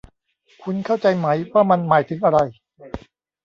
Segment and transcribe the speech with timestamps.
[0.63, 2.39] คุณเข้าใจไหมว่ามันหมายถึงอะไร